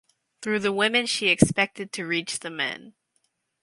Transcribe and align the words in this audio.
Through 0.41 0.61
the 0.61 0.73
women 0.73 1.05
she 1.05 1.27
expected 1.27 1.93
to 1.93 2.07
reach 2.07 2.39
the 2.39 2.49
men. 2.49 2.95